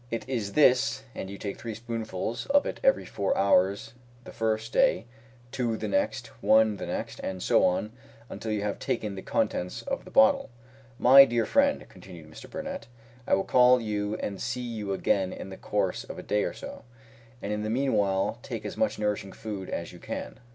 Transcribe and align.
It 0.09 0.27
is 0.27 0.53
this, 0.53 1.03
and 1.13 1.29
you 1.29 1.37
take 1.37 1.59
three 1.59 1.75
teaspoonfuls 1.75 2.47
of 2.47 2.65
it 2.65 2.79
every 2.83 3.05
four 3.05 3.37
hours 3.37 3.93
the 4.23 4.31
first 4.31 4.73
day, 4.73 5.05
two 5.51 5.77
the 5.77 5.87
next, 5.87 6.25
one 6.41 6.77
the 6.77 6.87
next, 6.87 7.19
and 7.19 7.43
so 7.43 7.63
on 7.63 7.91
until 8.27 8.51
you 8.51 8.63
have 8.63 8.79
taken 8.79 9.13
the 9.13 9.21
contents 9.21 9.83
of 9.83 10.03
the 10.03 10.09
bottle. 10.09 10.49
My 10.97 11.23
dear 11.25 11.45
friend," 11.45 11.85
continued 11.87 12.31
Mr. 12.31 12.49
Burnett, 12.49 12.87
"I 13.27 13.35
will 13.35 13.43
call 13.43 13.77
and 13.77 14.41
see 14.41 14.61
you 14.63 14.91
again 14.91 15.31
in 15.31 15.49
the 15.51 15.55
course 15.55 16.03
of 16.03 16.17
a 16.17 16.23
day 16.23 16.45
or 16.45 16.53
so, 16.53 16.81
and 17.39 17.53
in 17.53 17.61
the 17.61 17.69
meanwhile 17.69 18.39
take 18.41 18.65
as 18.65 18.75
much 18.75 18.97
nourishing 18.97 19.33
food 19.33 19.69
as 19.69 19.93
you 19.93 19.99
can. 19.99 20.39